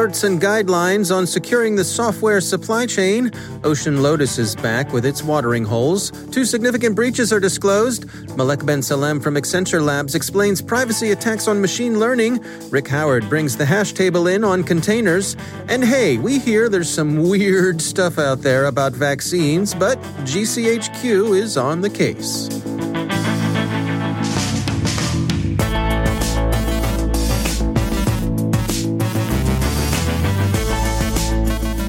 Alerts 0.00 0.24
and 0.24 0.40
guidelines 0.40 1.14
on 1.14 1.26
securing 1.26 1.76
the 1.76 1.84
software 1.84 2.40
supply 2.40 2.86
chain. 2.86 3.30
Ocean 3.64 4.02
Lotus 4.02 4.38
is 4.38 4.56
back 4.56 4.94
with 4.94 5.04
its 5.04 5.22
watering 5.22 5.62
holes. 5.62 6.10
Two 6.30 6.46
significant 6.46 6.96
breaches 6.96 7.34
are 7.34 7.38
disclosed. 7.38 8.06
Malek 8.34 8.64
Ben 8.64 8.80
Salem 8.80 9.20
from 9.20 9.34
Accenture 9.34 9.84
Labs 9.84 10.14
explains 10.14 10.62
privacy 10.62 11.10
attacks 11.10 11.46
on 11.46 11.60
machine 11.60 12.00
learning. 12.00 12.42
Rick 12.70 12.88
Howard 12.88 13.28
brings 13.28 13.58
the 13.58 13.66
hash 13.66 13.92
table 13.92 14.26
in 14.26 14.42
on 14.42 14.64
containers. 14.64 15.36
And 15.68 15.84
hey, 15.84 16.16
we 16.16 16.38
hear 16.38 16.70
there's 16.70 16.88
some 16.88 17.28
weird 17.28 17.82
stuff 17.82 18.18
out 18.18 18.40
there 18.40 18.64
about 18.64 18.94
vaccines, 18.94 19.74
but 19.74 20.00
GCHQ 20.24 21.36
is 21.36 21.58
on 21.58 21.82
the 21.82 21.90
case. 21.90 22.48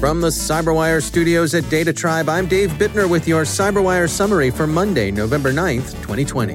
From 0.02 0.20
the 0.20 0.30
Cyberwire 0.30 1.00
studios 1.00 1.54
at 1.54 1.70
Data 1.70 1.92
Tribe, 1.92 2.28
I'm 2.28 2.46
Dave 2.48 2.70
Bittner 2.70 3.08
with 3.08 3.28
your 3.28 3.44
Cyberwire 3.44 4.10
summary 4.10 4.50
for 4.50 4.66
Monday, 4.66 5.12
November 5.12 5.52
9th, 5.52 5.92
2020. 6.02 6.54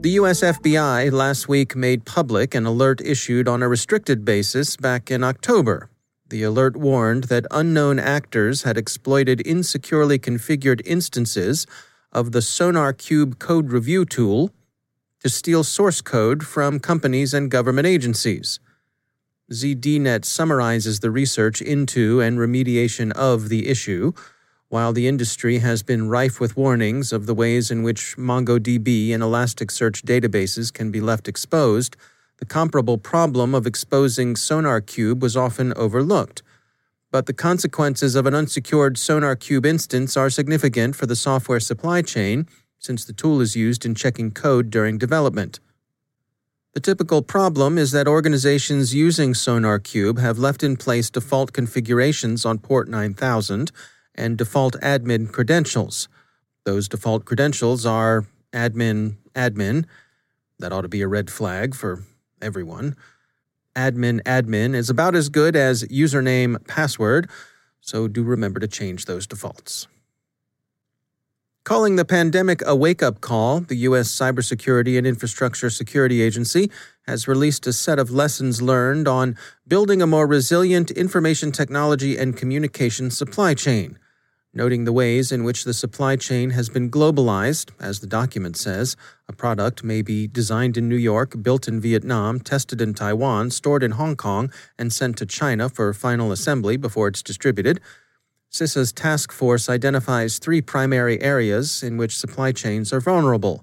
The 0.00 0.10
US 0.10 0.40
FBI 0.42 1.12
last 1.12 1.48
week 1.48 1.76
made 1.76 2.04
public 2.04 2.56
an 2.56 2.66
alert 2.66 3.00
issued 3.00 3.46
on 3.46 3.62
a 3.62 3.68
restricted 3.68 4.24
basis 4.24 4.76
back 4.76 5.12
in 5.12 5.22
October. 5.22 5.88
The 6.28 6.42
alert 6.42 6.76
warned 6.76 7.24
that 7.24 7.46
unknown 7.52 8.00
actors 8.00 8.64
had 8.64 8.76
exploited 8.76 9.40
insecurely 9.42 10.18
configured 10.18 10.82
instances 10.84 11.66
of 12.10 12.32
the 12.32 12.40
SonarQube 12.40 13.38
code 13.38 13.70
review 13.70 14.04
tool 14.04 14.50
to 15.22 15.28
steal 15.28 15.62
source 15.62 16.00
code 16.00 16.44
from 16.44 16.80
companies 16.80 17.32
and 17.32 17.50
government 17.50 17.86
agencies. 17.86 18.58
ZDNet 19.52 20.24
summarizes 20.24 20.98
the 20.98 21.12
research 21.12 21.62
into 21.62 22.20
and 22.20 22.38
remediation 22.38 23.12
of 23.12 23.48
the 23.48 23.68
issue, 23.68 24.12
while 24.68 24.92
the 24.92 25.06
industry 25.06 25.58
has 25.58 25.84
been 25.84 26.08
rife 26.08 26.40
with 26.40 26.56
warnings 26.56 27.12
of 27.12 27.26
the 27.26 27.34
ways 27.34 27.70
in 27.70 27.84
which 27.84 28.16
MongoDB 28.16 29.14
and 29.14 29.22
Elasticsearch 29.22 30.02
databases 30.02 30.72
can 30.72 30.90
be 30.90 31.00
left 31.00 31.28
exposed 31.28 31.96
the 32.38 32.44
comparable 32.44 32.98
problem 32.98 33.54
of 33.54 33.66
exposing 33.66 34.34
SonarQube 34.34 35.20
was 35.20 35.36
often 35.36 35.72
overlooked. 35.74 36.42
But 37.10 37.26
the 37.26 37.32
consequences 37.32 38.14
of 38.14 38.26
an 38.26 38.34
unsecured 38.34 38.96
SonarQube 38.96 39.64
instance 39.64 40.16
are 40.16 40.28
significant 40.28 40.96
for 40.96 41.06
the 41.06 41.16
software 41.16 41.60
supply 41.60 42.02
chain, 42.02 42.46
since 42.78 43.04
the 43.04 43.12
tool 43.12 43.40
is 43.40 43.56
used 43.56 43.86
in 43.86 43.94
checking 43.94 44.30
code 44.30 44.70
during 44.70 44.98
development. 44.98 45.60
The 46.74 46.80
typical 46.80 47.22
problem 47.22 47.78
is 47.78 47.90
that 47.92 48.06
organizations 48.06 48.94
using 48.94 49.32
SonarQube 49.32 50.18
have 50.18 50.38
left 50.38 50.62
in 50.62 50.76
place 50.76 51.08
default 51.08 51.54
configurations 51.54 52.44
on 52.44 52.58
port 52.58 52.86
9000 52.86 53.72
and 54.14 54.36
default 54.36 54.74
admin 54.82 55.32
credentials. 55.32 56.08
Those 56.64 56.86
default 56.86 57.24
credentials 57.24 57.86
are 57.86 58.26
admin 58.52 59.16
admin. 59.34 59.86
That 60.58 60.72
ought 60.72 60.82
to 60.82 60.88
be 60.88 61.00
a 61.00 61.08
red 61.08 61.30
flag 61.30 61.74
for 61.74 62.04
everyone. 62.42 62.96
Admin 63.74 64.22
admin 64.22 64.74
is 64.74 64.88
about 64.88 65.14
as 65.14 65.28
good 65.28 65.54
as 65.54 65.84
username 65.84 66.64
password, 66.66 67.28
so 67.80 68.08
do 68.08 68.22
remember 68.22 68.58
to 68.58 68.68
change 68.68 69.04
those 69.04 69.26
defaults. 69.26 69.86
Calling 71.64 71.96
the 71.96 72.04
pandemic 72.04 72.62
a 72.64 72.76
wake 72.76 73.02
up 73.02 73.20
call, 73.20 73.60
the 73.60 73.74
U.S. 73.88 74.08
Cybersecurity 74.08 74.96
and 74.96 75.06
Infrastructure 75.06 75.68
Security 75.68 76.22
Agency 76.22 76.70
has 77.06 77.26
released 77.26 77.66
a 77.66 77.72
set 77.72 77.98
of 77.98 78.10
lessons 78.10 78.62
learned 78.62 79.08
on 79.08 79.36
building 79.66 80.00
a 80.00 80.06
more 80.06 80.28
resilient 80.28 80.92
information 80.92 81.50
technology 81.50 82.16
and 82.16 82.36
communication 82.36 83.10
supply 83.10 83.52
chain 83.52 83.98
noting 84.56 84.84
the 84.84 84.92
ways 84.92 85.30
in 85.30 85.44
which 85.44 85.64
the 85.64 85.74
supply 85.74 86.16
chain 86.16 86.50
has 86.50 86.70
been 86.70 86.90
globalized. 86.90 87.70
As 87.78 88.00
the 88.00 88.06
document 88.06 88.56
says, 88.56 88.96
a 89.28 89.32
product 89.32 89.84
may 89.84 90.00
be 90.00 90.26
designed 90.26 90.78
in 90.78 90.88
New 90.88 90.96
York, 90.96 91.42
built 91.42 91.68
in 91.68 91.78
Vietnam, 91.78 92.40
tested 92.40 92.80
in 92.80 92.94
Taiwan, 92.94 93.50
stored 93.50 93.82
in 93.82 93.92
Hong 93.92 94.16
Kong, 94.16 94.50
and 94.78 94.90
sent 94.90 95.18
to 95.18 95.26
China 95.26 95.68
for 95.68 95.92
final 95.92 96.32
assembly 96.32 96.78
before 96.78 97.08
it's 97.08 97.22
distributed. 97.22 97.80
CISA's 98.50 98.92
task 98.92 99.30
force 99.30 99.68
identifies 99.68 100.38
three 100.38 100.62
primary 100.62 101.20
areas 101.20 101.82
in 101.82 101.98
which 101.98 102.16
supply 102.16 102.52
chains 102.52 102.92
are 102.92 103.00
vulnerable. 103.00 103.62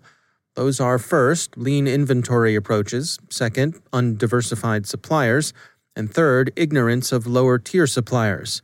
Those 0.54 0.80
are 0.80 1.00
first, 1.00 1.58
lean 1.58 1.88
inventory 1.88 2.54
approaches, 2.56 3.18
second, 3.30 3.82
undiversified 3.92 4.86
suppliers, 4.86 5.54
and 5.96 6.14
third, 6.14 6.54
ignorance 6.56 7.12
of 7.12 7.26
lower 7.26 7.58
tier 7.58 7.88
suppliers. 7.88 8.62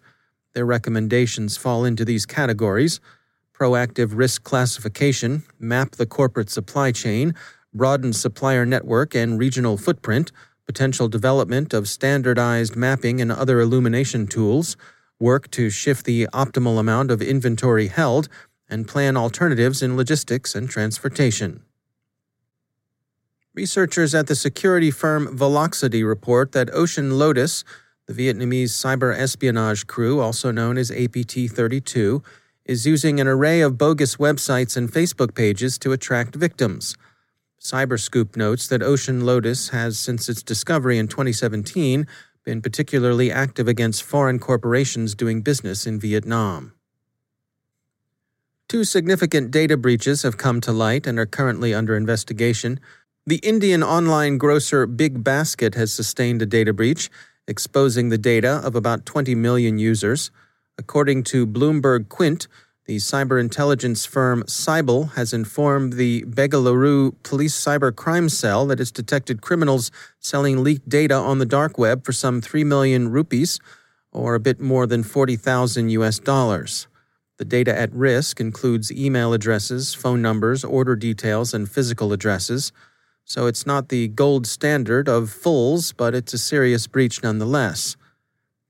Their 0.53 0.65
recommendations 0.65 1.57
fall 1.57 1.85
into 1.85 2.05
these 2.05 2.25
categories 2.25 2.99
proactive 3.59 4.11
risk 4.13 4.43
classification, 4.43 5.43
map 5.59 5.91
the 5.91 6.05
corporate 6.05 6.49
supply 6.49 6.93
chain, 6.93 7.35
broaden 7.73 8.13
supplier 8.13 8.65
network 8.65 9.13
and 9.13 9.37
regional 9.37 9.77
footprint, 9.77 10.31
potential 10.65 11.09
development 11.09 11.73
of 11.73 11.89
standardized 11.89 12.75
mapping 12.75 13.19
and 13.19 13.31
other 13.31 13.59
illumination 13.59 14.25
tools, 14.27 14.77
work 15.19 15.51
to 15.51 15.69
shift 15.69 16.05
the 16.05 16.25
optimal 16.33 16.79
amount 16.79 17.11
of 17.11 17.21
inventory 17.21 17.87
held, 17.87 18.29
and 18.69 18.87
plan 18.87 19.17
alternatives 19.17 19.81
in 19.81 19.97
logistics 19.97 20.55
and 20.55 20.69
transportation. 20.69 21.61
Researchers 23.53 24.15
at 24.15 24.27
the 24.27 24.35
security 24.35 24.91
firm 24.91 25.35
Volexity 25.35 26.03
report 26.03 26.51
that 26.53 26.73
Ocean 26.73 27.17
Lotus, 27.17 27.65
the 28.09 28.27
Vietnamese 28.27 28.71
cyber 28.71 29.15
espionage 29.15 29.85
crew, 29.85 30.19
also 30.19 30.49
known 30.49 30.79
as 30.79 30.89
APT 30.89 31.47
32, 31.47 32.23
is 32.65 32.87
using 32.87 33.19
an 33.19 33.27
array 33.27 33.61
of 33.61 33.77
bogus 33.77 34.15
websites 34.15 34.75
and 34.75 34.91
Facebook 34.91 35.35
pages 35.35 35.77
to 35.77 35.91
attract 35.91 36.35
victims. 36.35 36.95
Cyberscoop 37.61 38.35
notes 38.35 38.67
that 38.67 38.81
Ocean 38.81 39.27
Lotus 39.27 39.69
has, 39.69 39.99
since 39.99 40.27
its 40.27 40.41
discovery 40.41 40.97
in 40.97 41.07
2017, 41.07 42.07
been 42.43 42.63
particularly 42.63 43.31
active 43.31 43.67
against 43.67 44.01
foreign 44.01 44.39
corporations 44.39 45.13
doing 45.13 45.43
business 45.43 45.85
in 45.85 45.99
Vietnam. 45.99 46.73
Two 48.67 48.83
significant 48.85 49.51
data 49.51 49.77
breaches 49.77 50.23
have 50.23 50.37
come 50.37 50.61
to 50.61 50.71
light 50.71 51.05
and 51.05 51.19
are 51.19 51.27
currently 51.27 51.75
under 51.75 51.95
investigation. 51.95 52.79
The 53.27 53.37
Indian 53.43 53.83
online 53.83 54.39
grocer 54.39 54.87
Big 54.87 55.23
Basket 55.23 55.75
has 55.75 55.93
sustained 55.93 56.41
a 56.41 56.47
data 56.47 56.73
breach, 56.73 57.11
exposing 57.49 58.09
the 58.09 58.17
data 58.17 58.61
of 58.63 58.75
about 58.75 59.05
20 59.05 59.35
million 59.35 59.79
users. 59.79 60.31
According 60.77 61.23
to 61.25 61.45
Bloomberg 61.45 62.07
Quint, 62.07 62.47
the 62.85 62.97
cyber 62.97 63.39
intelligence 63.39 64.05
firm 64.05 64.43
Cyble 64.43 65.13
has 65.13 65.33
informed 65.33 65.93
the 65.93 66.23
Bengaluru 66.23 67.13
Police 67.21 67.53
Cyber 67.53 67.95
Crime 67.95 68.29
Cell 68.29 68.65
that 68.67 68.79
it's 68.79 68.91
detected 68.91 69.41
criminals 69.41 69.91
selling 70.19 70.63
leaked 70.63 70.89
data 70.89 71.13
on 71.13 71.39
the 71.39 71.45
dark 71.45 71.77
web 71.77 72.03
for 72.03 72.13
some 72.13 72.41
3 72.41 72.63
million 72.63 73.11
rupees, 73.11 73.59
or 74.11 74.33
a 74.33 74.39
bit 74.39 74.59
more 74.59 74.87
than 74.87 75.03
40,000 75.03 75.89
US 75.89 76.17
dollars. 76.17 76.87
The 77.37 77.45
data 77.45 77.77
at 77.77 77.93
risk 77.93 78.41
includes 78.41 78.91
email 78.91 79.33
addresses, 79.33 79.93
phone 79.93 80.21
numbers, 80.21 80.63
order 80.63 80.95
details, 80.95 81.53
and 81.53 81.69
physical 81.69 82.11
addresses. 82.11 82.71
So 83.29 83.45
it's 83.45 83.67
not 83.67 83.89
the 83.89 84.07
gold 84.07 84.47
standard 84.47 85.07
of 85.07 85.29
fulls, 85.29 85.93
but 85.93 86.15
it's 86.15 86.33
a 86.33 86.39
serious 86.39 86.87
breach 86.87 87.21
nonetheless. 87.21 87.95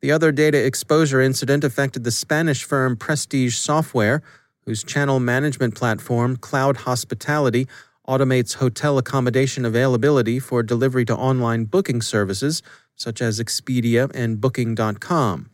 The 0.01 0.11
other 0.11 0.33
data 0.33 0.65
exposure 0.65 1.21
incident 1.21 1.63
affected 1.63 2.03
the 2.03 2.11
Spanish 2.11 2.65
firm 2.65 2.97
Prestige 2.97 3.55
Software, 3.55 4.21
whose 4.65 4.83
channel 4.83 5.21
management 5.21 5.75
platform, 5.75 6.35
Cloud 6.35 6.77
Hospitality, 6.77 7.69
automates 8.05 8.55
hotel 8.55 8.97
accommodation 8.97 9.63
availability 9.63 10.39
for 10.39 10.61
delivery 10.61 11.05
to 11.05 11.15
online 11.15 11.63
booking 11.63 12.01
services 12.01 12.61
such 12.95 13.21
as 13.21 13.39
Expedia 13.39 14.11
and 14.13 14.41
Booking.com. 14.41 15.49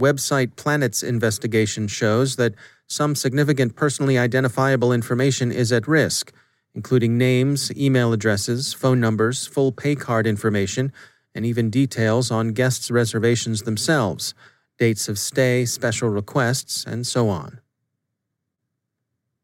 Website 0.00 0.56
Planet's 0.56 1.04
investigation 1.04 1.86
shows 1.86 2.34
that 2.34 2.54
some 2.88 3.14
significant 3.14 3.76
personally 3.76 4.18
identifiable 4.18 4.92
information 4.92 5.52
is 5.52 5.70
at 5.70 5.86
risk 5.86 6.32
including 6.78 7.18
names, 7.18 7.76
email 7.76 8.12
addresses, 8.12 8.72
phone 8.72 9.00
numbers, 9.00 9.48
full 9.48 9.72
pay 9.72 9.96
card 9.96 10.28
information, 10.28 10.92
and 11.34 11.44
even 11.44 11.70
details 11.70 12.30
on 12.30 12.52
guests' 12.52 12.88
reservations 12.88 13.62
themselves, 13.62 14.32
dates 14.78 15.08
of 15.08 15.18
stay, 15.18 15.64
special 15.64 16.08
requests, 16.08 16.84
and 16.84 17.04
so 17.04 17.28
on. 17.28 17.58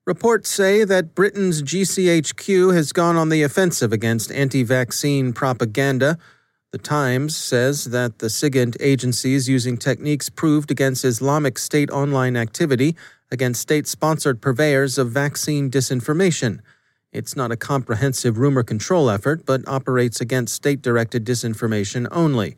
Reports 0.07 0.49
say 0.49 0.85
that 0.85 1.17
Britain's 1.17 1.61
GCHQ 1.61 2.73
has 2.73 2.93
gone 2.93 3.17
on 3.17 3.31
the 3.31 3.43
offensive 3.43 3.93
against 3.93 4.31
anti 4.31 4.63
vaccine 4.63 5.33
propaganda. 5.33 6.19
The 6.71 6.79
Times 6.79 7.37
says 7.37 7.87
that 7.87 8.21
the 8.21 8.29
SIGINT 8.29 8.77
agency 8.79 9.35
is 9.35 9.49
using 9.49 9.77
techniques 9.77 10.31
proved 10.31 10.71
against 10.71 11.05
Islamic 11.05 11.59
State 11.59 11.91
online 11.91 12.37
activity 12.37 12.95
against 13.33 13.61
state 13.61 13.89
sponsored 13.89 14.41
purveyors 14.41 14.99
of 14.99 15.11
vaccine 15.11 15.69
disinformation. 15.69 16.61
It's 17.15 17.37
not 17.37 17.53
a 17.53 17.57
comprehensive 17.57 18.39
rumor 18.39 18.65
control 18.65 19.09
effort, 19.09 19.47
but 19.47 19.67
operates 19.69 20.21
against 20.21 20.53
state 20.53 20.83
directed 20.83 21.25
disinformation 21.25 22.09
only. 22.11 22.57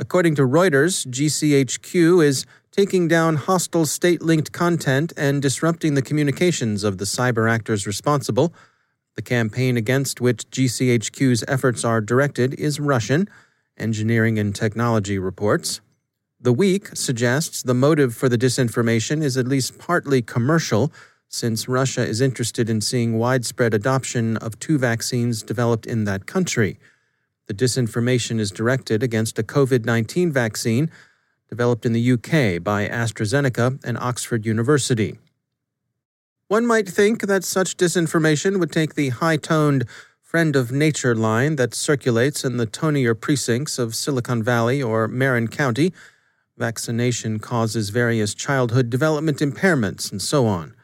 According 0.00 0.34
to 0.34 0.42
Reuters, 0.42 1.06
GCHQ 1.06 2.22
is 2.22 2.46
taking 2.72 3.06
down 3.06 3.36
hostile 3.36 3.86
state 3.86 4.20
linked 4.20 4.50
content 4.50 5.12
and 5.16 5.40
disrupting 5.40 5.94
the 5.94 6.02
communications 6.02 6.82
of 6.82 6.98
the 6.98 7.04
cyber 7.04 7.48
actors 7.48 7.86
responsible. 7.86 8.52
The 9.14 9.22
campaign 9.22 9.76
against 9.76 10.20
which 10.20 10.50
GCHQ's 10.50 11.44
efforts 11.46 11.84
are 11.84 12.00
directed 12.00 12.54
is 12.54 12.80
Russian, 12.80 13.28
Engineering 13.78 14.36
and 14.36 14.52
Technology 14.52 15.16
reports. 15.16 15.80
The 16.40 16.52
Week 16.52 16.88
suggests 16.88 17.62
the 17.62 17.72
motive 17.72 18.16
for 18.16 18.28
the 18.28 18.36
disinformation 18.36 19.22
is 19.22 19.36
at 19.36 19.48
least 19.48 19.78
partly 19.78 20.22
commercial, 20.22 20.92
since 21.28 21.68
Russia 21.68 22.06
is 22.06 22.20
interested 22.20 22.70
in 22.70 22.80
seeing 22.80 23.18
widespread 23.18 23.74
adoption 23.74 24.36
of 24.38 24.58
two 24.58 24.78
vaccines 24.78 25.42
developed 25.42 25.86
in 25.86 26.04
that 26.04 26.26
country. 26.26 26.78
The 27.46 27.54
disinformation 27.54 28.38
is 28.38 28.50
directed 28.50 29.02
against 29.02 29.38
a 29.38 29.42
COVID 29.42 29.84
19 29.84 30.32
vaccine 30.32 30.90
developed 31.48 31.86
in 31.86 31.92
the 31.92 32.12
UK 32.12 32.62
by 32.62 32.88
AstraZeneca 32.88 33.84
and 33.84 33.98
Oxford 33.98 34.44
University. 34.46 35.18
One 36.48 36.66
might 36.66 36.88
think 36.88 37.22
that 37.22 37.44
such 37.44 37.76
disinformation 37.76 38.60
would 38.60 38.70
take 38.70 38.94
the 38.94 39.08
high 39.08 39.36
toned 39.36 39.84
friend 40.22 40.54
of 40.54 40.70
nature 40.70 41.14
line 41.14 41.56
that 41.56 41.74
circulates 41.74 42.44
in 42.44 42.56
the 42.56 42.66
tonier 42.66 43.18
precincts 43.18 43.78
of 43.78 43.96
Silicon 43.96 44.42
Valley 44.42 44.82
or 44.82 45.08
Marin 45.08 45.48
County. 45.48 45.92
Vaccination 46.56 47.38
causes 47.40 47.90
various 47.90 48.32
childhood 48.32 48.90
development 48.90 49.38
impairments 49.38 50.12
and 50.12 50.22
so 50.22 50.46
on. 50.46 50.75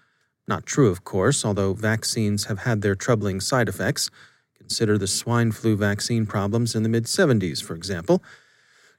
Not 0.53 0.67
true, 0.67 0.91
of 0.91 1.03
course, 1.03 1.47
although 1.47 1.73
vaccines 1.73 2.45
have 2.45 2.59
had 2.59 2.83
their 2.83 2.95
troubling 2.95 3.41
side 3.41 3.71
effects. 3.71 4.11
Consider 4.59 4.99
the 4.99 5.07
swine 5.07 5.51
flu 5.51 5.79
vaccine 5.79 6.27
problems 6.27 6.75
in 6.75 6.83
the 6.83 6.91
mid 6.91 7.05
70s, 7.05 7.63
for 7.63 7.75
example. 7.75 8.23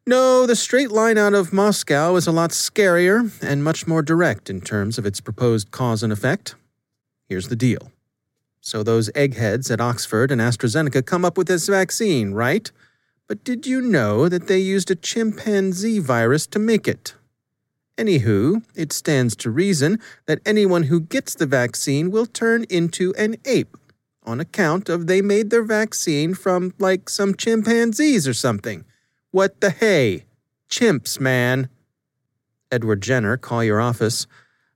No, 0.08 0.48
the 0.48 0.56
straight 0.56 0.90
line 0.90 1.20
out 1.20 1.36
of 1.36 1.54
Moscow 1.54 2.16
is 2.16 2.26
a 2.26 2.32
lot 2.32 2.50
scarier 2.50 3.32
and 3.44 3.64
much 3.64 3.86
more 3.86 4.02
direct 4.02 4.50
in 4.50 4.62
terms 4.62 4.98
of 4.98 5.06
its 5.06 5.22
proposed 5.22 5.70
cause 5.70 6.02
and 6.02 6.12
effect. 6.12 6.56
Here's 7.30 7.50
the 7.50 7.56
deal. 7.56 7.92
So, 8.60 8.82
those 8.82 9.12
eggheads 9.14 9.70
at 9.70 9.80
Oxford 9.80 10.32
and 10.32 10.42
AstraZeneca 10.42 11.06
come 11.06 11.24
up 11.24 11.38
with 11.38 11.46
this 11.46 11.68
vaccine, 11.68 12.34
right? 12.34 12.72
But 13.28 13.44
did 13.44 13.68
you 13.68 13.80
know 13.80 14.28
that 14.28 14.48
they 14.48 14.58
used 14.58 14.90
a 14.90 14.96
chimpanzee 14.96 16.00
virus 16.00 16.48
to 16.48 16.58
make 16.58 16.88
it? 16.88 17.14
Anywho, 17.98 18.64
it 18.76 18.92
stands 18.92 19.36
to 19.36 19.52
reason 19.52 20.00
that 20.26 20.40
anyone 20.46 20.84
who 20.84 21.00
gets 21.00 21.36
the 21.36 21.46
vaccine 21.46 22.10
will 22.10 22.26
turn 22.26 22.66
into 22.70 23.14
an 23.18 23.36
ape 23.46 23.78
on 24.24 24.40
account 24.40 24.90
of 24.90 25.08
they 25.08 25.22
made 25.22 25.50
their 25.50 25.64
vaccine 25.64 26.34
from, 26.34 26.74
like, 26.80 27.10
some 27.10 27.36
chimpanzees 27.36 28.28
or 28.28 28.34
something. 28.34 28.86
What 29.32 29.62
the 29.62 29.70
hey? 29.70 30.26
Chimps, 30.70 31.20
man. 31.20 31.70
Edward 32.72 33.02
Jenner, 33.02 33.38
call 33.38 33.64
your 33.64 33.80
office. 33.80 34.26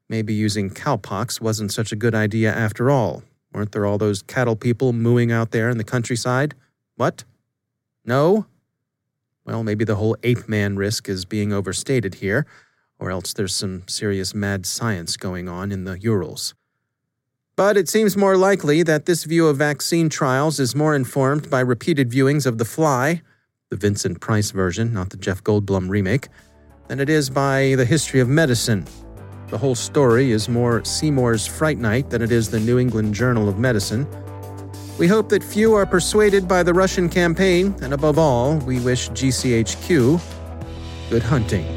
Maybe 0.10 0.34
using 0.34 0.70
cowpox 0.70 1.42
wasn't 1.42 1.72
such 1.72 1.92
a 1.92 1.96
good 1.96 2.14
idea 2.14 2.54
after 2.54 2.92
all. 2.92 3.24
Weren't 3.54 3.72
there 3.72 3.86
all 3.86 3.98
those 3.98 4.22
cattle 4.22 4.56
people 4.56 4.94
mooing 4.94 5.32
out 5.32 5.52
there 5.52 5.70
in 5.70 5.78
the 5.78 5.84
countryside? 5.84 6.54
What? 6.96 7.24
No? 8.06 8.46
Well, 9.46 9.64
maybe 9.64 9.86
the 9.86 9.96
whole 9.96 10.18
ape 10.24 10.48
man 10.48 10.76
risk 10.76 11.10
is 11.10 11.26
being 11.26 11.52
overstated 11.52 12.16
here, 12.16 12.46
or 13.00 13.12
else 13.12 13.34
there's 13.34 13.56
some 13.56 13.84
serious 13.88 14.34
mad 14.34 14.66
science 14.66 15.18
going 15.18 15.48
on 15.48 15.72
in 15.72 15.84
the 15.84 16.00
Urals. 16.00 16.54
But 17.56 17.78
it 17.78 17.90
seems 17.90 18.16
more 18.16 18.38
likely 18.38 18.84
that 18.84 19.06
this 19.06 19.24
view 19.24 19.48
of 19.48 19.58
vaccine 19.58 20.10
trials 20.10 20.60
is 20.60 20.76
more 20.76 20.96
informed 20.96 21.50
by 21.50 21.60
repeated 21.60 22.12
viewings 22.12 22.46
of 22.46 22.58
The 22.58 22.66
Fly 22.66 23.22
the 23.70 23.76
Vincent 23.76 24.22
Price 24.22 24.52
version, 24.52 24.94
not 24.94 25.10
the 25.10 25.18
Jeff 25.18 25.44
Goldblum 25.44 25.90
remake, 25.90 26.30
than 26.88 27.00
it 27.00 27.10
is 27.10 27.30
by 27.30 27.76
the 27.76 27.86
history 27.86 28.20
of 28.20 28.30
medicine. 28.30 28.86
The 29.50 29.58
whole 29.58 29.76
story 29.76 30.32
is 30.32 30.48
more 30.48 30.84
Seymour's 30.86 31.46
Fright 31.46 31.78
Night 31.78 32.10
than 32.10 32.22
it 32.22 32.32
is 32.32 32.50
the 32.50 32.60
New 32.60 32.80
England 32.80 33.14
Journal 33.14 33.50
of 33.50 33.60
Medicine. 33.60 34.08
We 34.98 35.08
hope 35.08 35.30
that 35.30 35.44
few 35.44 35.74
are 35.74 35.86
persuaded 35.86 36.48
by 36.48 36.64
the 36.64 36.74
Russian 36.74 37.10
campaign, 37.10 37.76
and 37.82 37.94
above 37.94 38.18
all, 38.18 38.58
we 38.60 38.80
wish 38.80 39.10
GCHQ 39.10 40.22
good 41.10 41.24
hunting. 41.24 41.77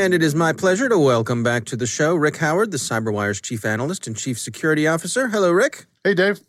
And 0.00 0.14
it 0.14 0.22
is 0.22 0.34
my 0.34 0.54
pleasure 0.54 0.88
to 0.88 0.98
welcome 0.98 1.42
back 1.42 1.66
to 1.66 1.76
the 1.76 1.86
show 1.86 2.14
Rick 2.14 2.38
Howard, 2.38 2.70
the 2.70 2.78
CyberWire's 2.78 3.38
chief 3.38 3.66
analyst 3.66 4.06
and 4.06 4.16
chief 4.16 4.38
security 4.38 4.86
officer. 4.86 5.28
Hello, 5.28 5.52
Rick. 5.52 5.84
Hey, 6.02 6.14
Dave. 6.14 6.40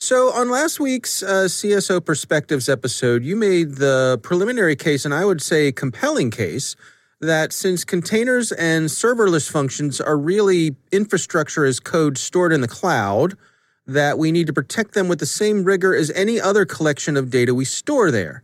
So, 0.00 0.32
on 0.32 0.50
last 0.50 0.80
week's 0.80 1.22
uh, 1.22 1.46
CSO 1.46 2.04
Perspectives 2.04 2.68
episode, 2.68 3.22
you 3.22 3.36
made 3.36 3.76
the 3.76 4.18
preliminary 4.24 4.74
case, 4.74 5.04
and 5.04 5.14
I 5.14 5.24
would 5.24 5.40
say 5.40 5.70
compelling 5.70 6.32
case, 6.32 6.74
that 7.20 7.52
since 7.52 7.84
containers 7.84 8.50
and 8.50 8.86
serverless 8.88 9.48
functions 9.48 10.00
are 10.00 10.18
really 10.18 10.74
infrastructure 10.90 11.64
as 11.64 11.78
code 11.78 12.18
stored 12.18 12.52
in 12.52 12.62
the 12.62 12.68
cloud, 12.68 13.36
that 13.86 14.18
we 14.18 14.32
need 14.32 14.48
to 14.48 14.52
protect 14.52 14.94
them 14.94 15.06
with 15.06 15.20
the 15.20 15.26
same 15.26 15.62
rigor 15.62 15.94
as 15.94 16.10
any 16.16 16.40
other 16.40 16.64
collection 16.64 17.16
of 17.16 17.30
data 17.30 17.54
we 17.54 17.64
store 17.64 18.10
there. 18.10 18.42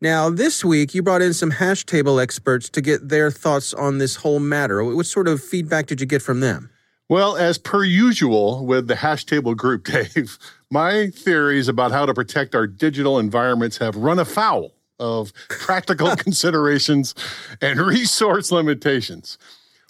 Now, 0.00 0.28
this 0.28 0.64
week, 0.64 0.94
you 0.94 1.02
brought 1.02 1.22
in 1.22 1.32
some 1.32 1.52
hash 1.52 1.86
table 1.86 2.20
experts 2.20 2.68
to 2.70 2.82
get 2.82 3.08
their 3.08 3.30
thoughts 3.30 3.72
on 3.72 3.98
this 3.98 4.16
whole 4.16 4.40
matter. 4.40 4.84
What 4.84 5.06
sort 5.06 5.26
of 5.26 5.42
feedback 5.42 5.86
did 5.86 6.00
you 6.00 6.06
get 6.06 6.20
from 6.20 6.40
them? 6.40 6.70
Well, 7.08 7.36
as 7.36 7.56
per 7.56 7.84
usual 7.84 8.66
with 8.66 8.88
the 8.88 8.96
hash 8.96 9.24
table 9.24 9.54
group, 9.54 9.84
Dave, 10.14 10.38
my 10.70 11.08
theories 11.08 11.68
about 11.68 11.92
how 11.92 12.04
to 12.04 12.12
protect 12.12 12.54
our 12.54 12.66
digital 12.66 13.18
environments 13.18 13.78
have 13.78 13.96
run 13.96 14.18
afoul 14.18 14.74
of 14.98 15.32
practical 15.48 16.14
considerations 16.16 17.14
and 17.62 17.80
resource 17.80 18.50
limitations. 18.50 19.38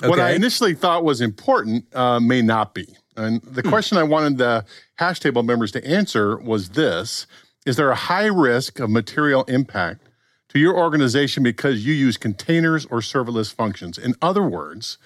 Okay. 0.03 0.11
What 0.11 0.21
I 0.21 0.33
initially 0.33 0.75
thought 0.75 1.05
was 1.05 1.21
important 1.21 1.87
uh, 1.95 2.21
may 2.21 2.43
not 2.43 2.75
be. 2.75 2.87
And 3.17 3.41
the 3.43 3.63
hmm. 3.63 3.71
question 3.71 3.99
I 3.99 4.03
wanted 4.03 4.39
the 4.39 4.65
hash 4.97 5.21
table 5.21 5.43
members 5.43 5.73
to 5.73 5.85
answer 5.87 6.37
was 6.39 6.71
this 6.71 7.27
Is 7.67 7.75
there 7.75 7.91
a 7.91 7.97
high 7.97 8.27
risk 8.27 8.79
of 8.79 8.91
material 8.91 9.43
impact 9.45 10.09
to 10.51 10.59
your 10.61 10.79
organization 10.79 11.43
because 11.43 11.85
you 11.85 11.93
use 11.93 12.17
containers 12.17 12.87
or 12.87 13.01
serverless 13.01 13.53
functions? 13.53 13.99
In 13.99 14.15
other 14.23 14.45
words, 14.45 14.99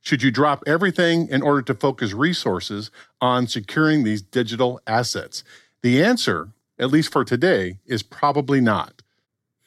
should 0.00 0.22
you 0.22 0.30
drop 0.30 0.64
everything 0.66 1.28
in 1.28 1.42
order 1.42 1.60
to 1.60 1.74
focus 1.74 2.14
resources 2.14 2.90
on 3.20 3.46
securing 3.46 4.02
these 4.02 4.22
digital 4.22 4.80
assets? 4.86 5.44
The 5.82 6.02
answer, 6.02 6.48
at 6.78 6.90
least 6.90 7.12
for 7.12 7.22
today, 7.22 7.80
is 7.84 8.02
probably 8.02 8.62
not. 8.62 9.02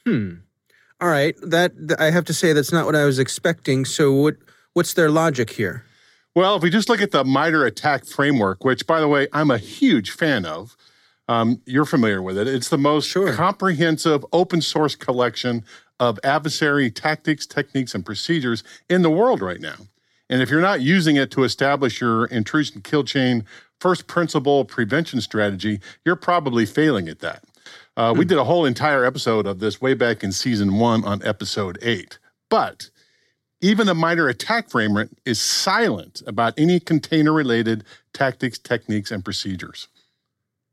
Hmm. 0.04 0.38
All 1.00 1.10
right. 1.10 1.36
That 1.44 1.74
I 2.00 2.10
have 2.10 2.26
to 2.26 2.34
say 2.34 2.52
that's 2.54 2.72
not 2.72 2.88
what 2.88 2.96
I 2.96 3.06
was 3.06 3.20
expecting. 3.20 3.86
So 3.86 4.12
what 4.12 4.38
what's 4.74 4.96
their 4.96 5.12
logic 5.12 5.52
here? 5.52 5.86
Well, 6.34 6.56
if 6.56 6.64
we 6.64 6.72
just 6.72 6.90
look 6.90 7.02
at 7.02 7.12
the 7.12 7.24
MITRE 7.24 7.66
ATT&CK 7.66 8.08
framework, 8.08 8.64
which 8.64 8.88
by 8.88 9.00
the 9.00 9.08
way, 9.08 9.28
I'm 9.34 9.52
a 9.52 9.58
huge 9.60 10.12
fan 10.12 10.46
of, 10.46 10.76
um, 11.30 11.62
you're 11.66 11.86
familiar 11.86 12.24
with 12.24 12.40
it. 12.40 12.48
It's 12.48 12.70
the 12.70 12.78
most 12.78 13.08
sure. 13.08 13.34
comprehensive 13.34 14.26
open 14.34 14.62
source 14.62 14.96
collection 14.96 15.64
of 16.00 16.20
adversary 16.24 16.90
tactics, 16.90 17.46
techniques, 17.46 17.94
and 17.94 18.04
procedures 18.04 18.64
in 18.90 19.04
the 19.04 19.12
world 19.12 19.40
right 19.40 19.62
now. 19.62 19.76
And 20.28 20.42
if 20.42 20.50
you're 20.50 20.60
not 20.60 20.82
using 20.82 21.18
it 21.18 21.30
to 21.32 21.44
establish 21.44 22.02
your 22.02 22.26
intrusion 22.26 22.82
kill 22.82 23.04
chain 23.04 23.46
first 23.80 24.08
principle 24.08 24.66
prevention 24.66 25.22
strategy, 25.22 25.80
you're 26.04 26.16
probably 26.16 26.66
failing 26.66 27.08
at 27.08 27.20
that. 27.20 27.44
Uh, 27.96 28.12
hmm. 28.12 28.20
We 28.20 28.26
did 28.26 28.40
a 28.40 28.44
whole 28.44 28.66
entire 28.66 29.06
episode 29.06 29.46
of 29.46 29.60
this 29.60 29.80
way 29.80 29.94
back 29.94 30.24
in 30.24 30.32
season 30.32 30.80
one 30.80 31.06
on 31.06 31.24
episode 31.24 31.78
eight. 31.84 32.18
But 32.50 32.90
even 33.62 33.86
the 33.86 33.94
MITRE 33.94 34.30
ATT&CK 34.30 34.70
framework 34.72 35.10
is 35.26 35.40
silent 35.40 36.24
about 36.26 36.56
any 36.58 36.80
container 36.80 37.34
related 37.34 37.84
tactics, 38.14 38.58
techniques, 38.58 39.12
and 39.12 39.24
procedures. 39.24 39.90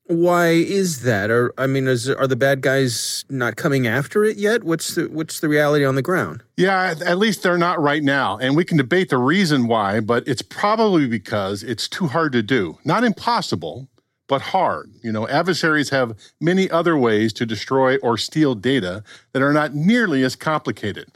Why 0.09 0.51
is 0.51 1.03
that? 1.03 1.31
Or 1.31 1.53
I 1.59 1.67
mean, 1.67 1.89
is, 1.89 2.09
are 2.09 2.29
the 2.29 2.37
bad 2.37 2.61
guys 2.61 3.25
not 3.29 3.57
coming 3.57 3.87
after 3.89 4.25
it 4.25 4.37
yet? 4.37 4.63
What's 4.63 4.95
the 4.95 5.09
what's 5.09 5.41
the 5.41 5.49
reality 5.49 5.85
on 5.85 5.97
the 5.97 6.03
ground? 6.03 6.45
Yeah, 6.57 6.95
at 7.05 7.19
least 7.19 7.43
they're 7.43 7.59
not 7.59 7.81
right 7.81 8.03
now, 8.03 8.39
and 8.39 8.55
we 8.55 8.65
can 8.65 8.77
debate 8.77 9.09
the 9.09 9.19
reason 9.19 9.67
why, 9.67 10.01
but 10.01 10.27
it's 10.29 10.43
probably 10.43 11.09
because 11.09 11.65
it's 11.65 11.89
too 11.89 12.07
hard 12.07 12.33
to 12.33 12.43
do. 12.43 12.79
Not 12.85 13.03
impossible, 13.03 13.89
but 14.29 14.43
hard. 14.43 14.91
You 15.03 15.11
know, 15.11 15.27
adversaries 15.29 15.91
have 15.91 16.17
many 16.41 16.71
other 16.71 16.97
ways 16.97 17.33
to 17.35 17.47
destroy 17.47 17.97
or 17.97 18.17
steal 18.17 18.55
data 18.55 19.03
that 19.33 19.43
are 19.43 19.53
not 19.53 19.75
nearly 19.75 20.23
as 20.23 20.37
complicated. 20.37 21.11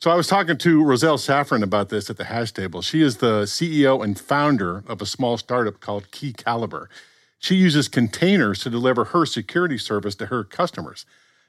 So 0.00 0.10
I 0.10 0.14
was 0.14 0.26
talking 0.26 0.58
to 0.58 0.84
Roselle 0.84 1.16
Safran 1.16 1.62
about 1.62 1.88
this 1.88 2.10
at 2.10 2.18
the 2.18 2.24
hash 2.24 2.52
table. 2.52 2.82
She 2.82 3.00
is 3.00 3.16
the 3.16 3.44
CEO 3.44 4.04
and 4.04 4.18
founder 4.18 4.84
of 4.86 5.00
a 5.00 5.06
small 5.06 5.38
startup 5.38 5.80
called 5.80 6.10
Key 6.10 6.34
Caliber. 6.34 6.90
She 7.38 7.54
uses 7.54 7.88
containers 7.88 8.60
to 8.60 8.70
deliver 8.70 9.06
her 9.06 9.26
security 9.26 9.78
service 9.78 10.14
to 10.16 10.26
her 10.26 10.44
customers. 10.44 11.04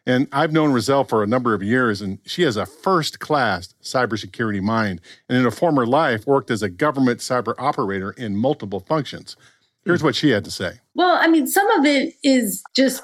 And 0.05 0.27
I've 0.31 0.53
known 0.53 0.71
Roselle 0.71 1.03
for 1.03 1.21
a 1.21 1.27
number 1.27 1.53
of 1.53 1.61
years, 1.61 2.01
and 2.01 2.19
she 2.25 2.43
has 2.43 2.55
a 2.55 2.65
first 2.65 3.19
class 3.19 3.73
cybersecurity 3.83 4.61
mind. 4.61 5.01
And 5.27 5.37
in 5.37 5.45
a 5.45 5.51
former 5.51 5.85
life, 5.85 6.25
worked 6.25 6.49
as 6.49 6.63
a 6.63 6.69
government 6.69 7.19
cyber 7.19 7.53
operator 7.57 8.11
in 8.11 8.37
multiple 8.37 8.79
functions. 8.79 9.35
Here's 9.83 10.03
what 10.03 10.15
she 10.15 10.29
had 10.29 10.45
to 10.45 10.51
say. 10.51 10.79
Well, 10.95 11.17
I 11.19 11.27
mean, 11.27 11.47
some 11.47 11.69
of 11.71 11.85
it 11.85 12.13
is 12.23 12.63
just 12.75 13.03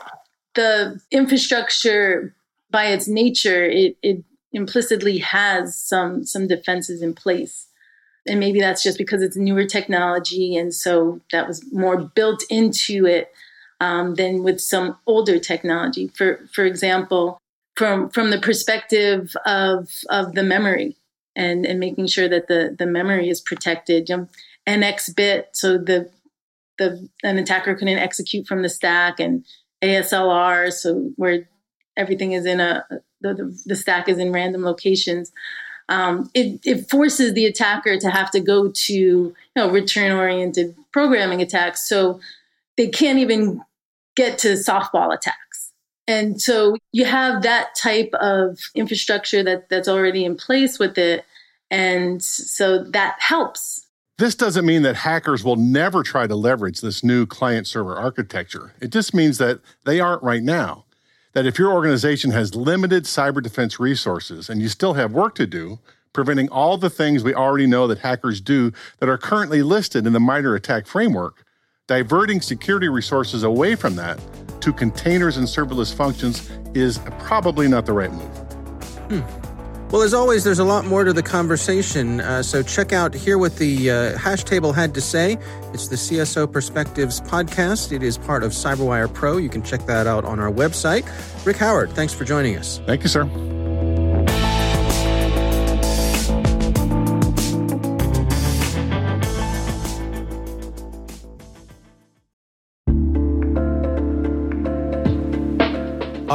the 0.55 1.01
infrastructure 1.11 2.35
by 2.69 2.85
its 2.85 3.07
nature, 3.07 3.63
it, 3.65 3.97
it 4.01 4.23
implicitly 4.51 5.19
has 5.19 5.75
some 5.75 6.25
some 6.25 6.47
defenses 6.47 7.01
in 7.01 7.13
place 7.13 7.67
and 8.27 8.39
maybe 8.39 8.59
that's 8.59 8.83
just 8.83 8.97
because 8.97 9.21
it's 9.21 9.35
newer 9.35 9.65
technology 9.65 10.55
and 10.55 10.73
so 10.73 11.19
that 11.31 11.47
was 11.47 11.63
more 11.73 11.97
built 11.97 12.43
into 12.49 13.05
it 13.05 13.31
um, 13.79 14.15
than 14.15 14.43
with 14.43 14.61
some 14.61 14.97
older 15.05 15.39
technology. 15.39 16.07
For 16.07 16.47
for 16.53 16.65
example 16.65 17.37
from 17.75 18.09
from 18.09 18.29
the 18.29 18.39
perspective 18.39 19.35
of 19.45 19.89
of 20.09 20.33
the 20.33 20.43
memory 20.43 20.95
and 21.35 21.65
and 21.65 21.79
making 21.79 22.07
sure 22.07 22.29
that 22.29 22.47
the 22.47 22.75
the 22.77 22.85
memory 22.85 23.29
is 23.29 23.41
protected. 23.41 24.09
You 24.09 24.17
know, 24.17 24.29
nx 24.67 25.15
bit 25.15 25.49
so 25.53 25.77
the 25.77 26.09
the 26.77 27.07
an 27.23 27.37
attacker 27.37 27.75
couldn't 27.75 27.97
execute 27.99 28.47
from 28.47 28.61
the 28.61 28.69
stack 28.69 29.19
and 29.19 29.45
aslr 29.83 30.71
so 30.71 31.11
where 31.17 31.49
everything 31.97 32.31
is 32.31 32.45
in 32.45 32.59
a 32.59 32.85
the, 33.21 33.33
the, 33.33 33.61
the 33.65 33.75
stack 33.75 34.07
is 34.07 34.17
in 34.17 34.31
random 34.31 34.63
locations 34.63 35.31
um, 35.89 36.29
it, 36.33 36.59
it, 36.63 36.89
forces 36.89 37.33
the 37.33 37.45
attacker 37.45 37.97
to 37.99 38.09
have 38.09 38.31
to 38.31 38.39
go 38.39 38.69
to 38.69 38.93
you 38.93 39.35
know 39.55 39.69
return 39.69 40.11
oriented 40.11 40.75
programming 40.91 41.41
attacks. 41.41 41.87
So 41.87 42.19
they 42.77 42.87
can't 42.87 43.19
even 43.19 43.61
get 44.15 44.37
to 44.39 44.53
softball 44.53 45.13
attacks. 45.13 45.71
And 46.07 46.41
so 46.41 46.77
you 46.91 47.05
have 47.05 47.43
that 47.43 47.75
type 47.75 48.13
of 48.19 48.59
infrastructure 48.75 49.43
that 49.43 49.69
that's 49.69 49.87
already 49.87 50.25
in 50.25 50.35
place 50.35 50.77
with 50.77 50.97
it. 50.97 51.25
And 51.71 52.21
so 52.21 52.83
that 52.83 53.15
helps. 53.19 53.87
This 54.17 54.35
doesn't 54.35 54.65
mean 54.65 54.83
that 54.83 54.95
hackers 54.95 55.43
will 55.43 55.55
never 55.55 56.03
try 56.03 56.27
to 56.27 56.35
leverage 56.35 56.81
this 56.81 57.03
new 57.03 57.25
client 57.25 57.67
server 57.67 57.95
architecture. 57.95 58.73
It 58.79 58.91
just 58.91 59.13
means 59.13 59.37
that 59.39 59.59
they 59.85 59.99
aren't 59.99 60.21
right 60.21 60.43
now 60.43 60.85
that 61.33 61.45
if 61.45 61.59
your 61.59 61.73
organization 61.73 62.31
has 62.31 62.55
limited 62.55 63.03
cyber 63.03 63.41
defense 63.41 63.79
resources 63.79 64.49
and 64.49 64.61
you 64.61 64.69
still 64.69 64.93
have 64.93 65.11
work 65.11 65.35
to 65.35 65.45
do, 65.45 65.79
preventing 66.13 66.47
all 66.49 66.77
the 66.77 66.89
things 66.89 67.23
we 67.23 67.33
already 67.33 67.67
know 67.67 67.87
that 67.87 67.99
hackers 67.99 68.39
do 68.39 68.71
that 68.99 69.09
are 69.09 69.17
currently 69.17 69.63
listed 69.63 70.05
in 70.05 70.13
the 70.13 70.19
MITRE 70.19 70.55
ATT&CK 70.55 70.87
framework, 70.87 71.45
diverting 71.87 72.39
security 72.39 72.87
resources 72.87 73.43
away 73.43 73.75
from 73.75 73.95
that 73.95 74.19
to 74.61 74.71
containers 74.71 75.37
and 75.37 75.47
serverless 75.47 75.93
functions 75.93 76.49
is 76.73 76.99
probably 77.19 77.67
not 77.67 77.85
the 77.85 77.93
right 77.93 78.11
move. 78.11 78.37
Hmm. 79.09 79.42
Well, 79.93 80.01
as 80.01 80.15
always, 80.15 80.43
there's 80.43 80.57
a 80.57 80.63
lot 80.63 80.85
more 80.85 81.03
to 81.03 81.13
the 81.13 81.21
conversation. 81.21 82.19
Uh, 82.19 82.41
so 82.41 82.63
check 82.63 82.93
out 82.93 83.13
Hear 83.13 83.37
What 83.37 83.57
the 83.57 83.91
uh, 83.91 84.17
Hash 84.17 84.43
Table 84.43 84.73
Had 84.73 84.95
to 84.95 85.01
Say. 85.01 85.37
It's 85.71 85.87
the 85.87 85.97
CSO 85.97 86.51
Perspectives 86.51 87.21
podcast. 87.21 87.91
It 87.91 88.01
is 88.01 88.17
part 88.17 88.41
of 88.41 88.53
CyberWire 88.53 89.13
Pro. 89.13 89.37
You 89.37 89.49
can 89.49 89.61
check 89.61 89.85
that 89.85 90.07
out 90.07 90.25
on 90.25 90.39
our 90.39 90.51
website. 90.51 91.05
Rick 91.45 91.57
Howard, 91.57 91.91
thanks 91.91 92.11
for 92.11 92.25
joining 92.25 92.57
us. 92.57 92.79
Thank 92.87 93.03
you, 93.03 93.07
sir. 93.07 93.25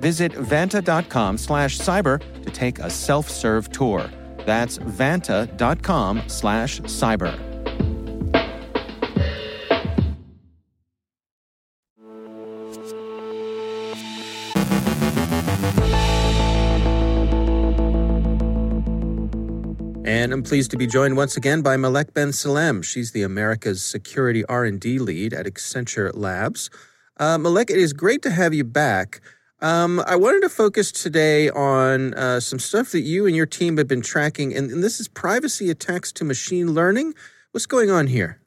Visit 0.00 0.32
vanta.com 0.32 1.38
slash 1.38 1.78
cyber 1.78 2.20
to 2.42 2.50
take 2.50 2.78
a 2.78 2.90
self-serve 2.90 3.70
tour. 3.70 4.10
That's 4.46 4.78
vanta.com 4.78 6.22
slash 6.26 6.80
cyber. 6.80 7.50
And 20.10 20.32
I'm 20.32 20.42
pleased 20.42 20.70
to 20.72 20.76
be 20.76 20.86
joined 20.86 21.16
once 21.16 21.36
again 21.36 21.62
by 21.62 21.76
Malek 21.76 22.12
Ben 22.14 22.32
Salem. 22.32 22.82
She's 22.82 23.12
the 23.12 23.22
America's 23.22 23.82
Security 23.82 24.44
R&D 24.46 24.98
Lead 24.98 25.32
at 25.32 25.46
Accenture 25.46 26.10
Labs. 26.12 26.68
Uh, 27.16 27.38
Malek, 27.38 27.70
it 27.70 27.78
is 27.78 27.92
great 27.92 28.20
to 28.22 28.30
have 28.30 28.52
you 28.52 28.64
back. 28.64 29.20
Um, 29.62 30.02
I 30.06 30.16
wanted 30.16 30.40
to 30.42 30.48
focus 30.48 30.90
today 30.90 31.50
on 31.50 32.14
uh, 32.14 32.40
some 32.40 32.58
stuff 32.58 32.92
that 32.92 33.00
you 33.00 33.26
and 33.26 33.36
your 33.36 33.46
team 33.46 33.76
have 33.76 33.88
been 33.88 34.00
tracking, 34.00 34.54
and, 34.56 34.70
and, 34.70 34.82
this 34.82 35.00
is 35.00 35.08
privacy 35.08 35.70
attacks 35.70 36.12
to 36.12 36.24
machine 36.24 36.72
learning. 36.72 37.14
What's 37.52 37.66
going 37.66 37.90
on 37.90 38.06
here? 38.06 38.40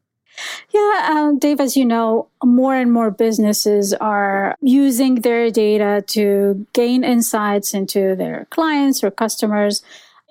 Yeah, 0.74 1.10
uh, 1.12 1.32
Dave, 1.38 1.60
as 1.60 1.78
you 1.78 1.86
know, 1.86 2.30
more 2.44 2.76
and 2.76 2.92
more 2.92 3.12
businesses 3.12 3.94
are 3.94 4.56
using 4.62 5.16
their 5.22 5.52
data 5.52 6.04
to 6.08 6.66
gain 6.74 7.04
insights 7.04 7.76
into 7.76 8.16
their 8.16 8.48
clients 8.50 9.04
or 9.04 9.12
customers 9.12 9.84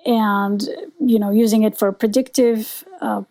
and, 0.05 0.61
you 0.99 1.17
know, 1.17 1.31
using 1.31 1.63
it 1.63 1.77
for 1.77 1.93
predictive 1.93 2.83
uh, 2.99 3.23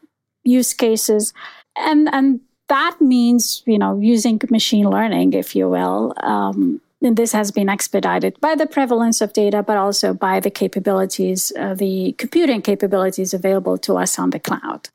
use 0.44 0.72
cases. 0.72 1.34
And, 1.76 2.08
and 2.12 2.40
that 2.68 2.98
means, 3.02 3.62
you 3.66 3.78
know, 3.78 4.00
using 4.00 4.40
machine 4.48 4.88
learning, 4.88 5.34
if 5.34 5.54
you 5.54 5.68
will, 5.68 6.14
um, 6.22 6.80
and 7.02 7.16
this 7.16 7.32
has 7.32 7.50
been 7.50 7.68
expedited 7.68 8.38
by 8.40 8.54
the 8.54 8.66
prevalence 8.66 9.20
of 9.20 9.32
data, 9.32 9.62
but 9.62 9.76
also 9.76 10.14
by 10.14 10.40
the 10.40 10.50
capabilities, 10.50 11.52
uh, 11.58 11.74
the 11.74 12.12
computing 12.18 12.62
capabilities 12.62 13.34
available 13.34 13.76
to 13.78 13.96
us 13.96 14.18
on 14.18 14.30
the 14.30 14.38
cloud. 14.38 14.88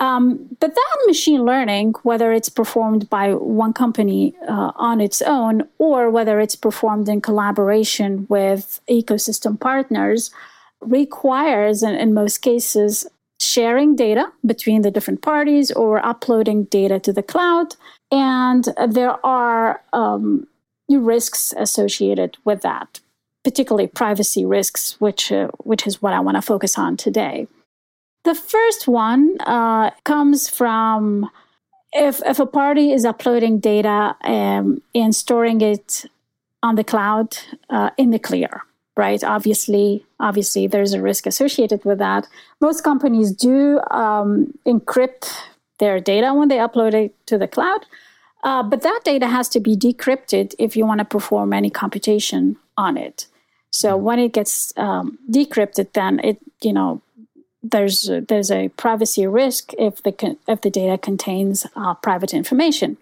Um, 0.00 0.56
but 0.60 0.74
that 0.74 0.96
machine 1.06 1.44
learning, 1.44 1.94
whether 2.04 2.32
it's 2.32 2.48
performed 2.48 3.10
by 3.10 3.34
one 3.34 3.72
company 3.72 4.34
uh, 4.46 4.72
on 4.76 5.00
its 5.00 5.20
own 5.22 5.62
or 5.78 6.08
whether 6.10 6.38
it's 6.38 6.54
performed 6.54 7.08
in 7.08 7.20
collaboration 7.20 8.26
with 8.28 8.80
ecosystem 8.88 9.58
partners, 9.58 10.30
requires, 10.80 11.82
in, 11.82 11.94
in 11.96 12.14
most 12.14 12.38
cases, 12.38 13.08
sharing 13.40 13.96
data 13.96 14.30
between 14.46 14.82
the 14.82 14.90
different 14.90 15.22
parties 15.22 15.72
or 15.72 16.04
uploading 16.04 16.64
data 16.64 17.00
to 17.00 17.12
the 17.12 17.22
cloud. 17.22 17.74
And 18.12 18.64
there 18.88 19.24
are 19.26 19.82
um, 19.92 20.46
risks 20.96 21.54
associated 21.56 22.36
with 22.44 22.62
that, 22.62 23.00
particularly 23.44 23.88
privacy 23.88 24.44
risks, 24.44 24.96
which 25.00 25.30
uh, 25.30 25.48
which 25.58 25.86
is 25.86 26.00
what 26.00 26.12
I 26.12 26.20
want 26.20 26.36
to 26.36 26.42
focus 26.42 26.78
on 26.78 26.96
today. 26.96 27.46
The 28.24 28.34
first 28.34 28.88
one 28.88 29.36
uh, 29.40 29.90
comes 30.04 30.48
from 30.48 31.30
if 31.92 32.22
if 32.24 32.38
a 32.38 32.46
party 32.46 32.92
is 32.92 33.04
uploading 33.04 33.60
data 33.60 34.16
um, 34.24 34.82
and 34.94 35.14
storing 35.14 35.60
it 35.60 36.04
on 36.62 36.74
the 36.74 36.84
cloud 36.84 37.38
uh, 37.70 37.90
in 37.96 38.10
the 38.10 38.18
clear, 38.18 38.62
right? 38.96 39.22
Obviously, 39.22 40.04
obviously, 40.18 40.66
there's 40.66 40.92
a 40.92 41.00
risk 41.00 41.26
associated 41.26 41.84
with 41.84 41.98
that. 41.98 42.26
Most 42.60 42.82
companies 42.82 43.32
do 43.32 43.80
um, 43.90 44.52
encrypt 44.66 45.32
their 45.78 46.00
data 46.00 46.34
when 46.34 46.48
they 46.48 46.56
upload 46.56 46.94
it 46.94 47.14
to 47.26 47.38
the 47.38 47.48
cloud, 47.48 47.86
uh, 48.44 48.62
but 48.62 48.82
that 48.82 49.00
data 49.04 49.26
has 49.26 49.48
to 49.50 49.60
be 49.60 49.76
decrypted 49.76 50.54
if 50.58 50.76
you 50.76 50.86
want 50.86 50.98
to 50.98 51.04
perform 51.04 51.52
any 51.52 51.70
computation 51.70 52.56
on 52.76 52.96
it. 52.96 53.26
So 53.70 53.94
mm-hmm. 53.94 54.04
when 54.04 54.18
it 54.18 54.32
gets 54.32 54.72
um, 54.76 55.18
decrypted, 55.30 55.92
then 55.92 56.20
it 56.20 56.38
you 56.62 56.72
know 56.72 57.02
there's 57.62 58.08
a, 58.08 58.20
there's 58.20 58.50
a 58.50 58.68
privacy 58.70 59.26
risk 59.26 59.72
if 59.78 60.02
the 60.02 60.36
if 60.46 60.60
the 60.60 60.70
data 60.70 60.98
contains 60.98 61.66
uh, 61.76 61.94
private 61.94 62.32
information. 62.32 62.96